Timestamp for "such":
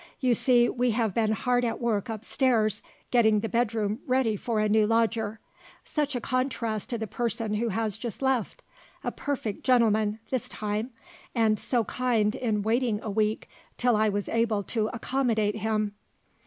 5.85-6.15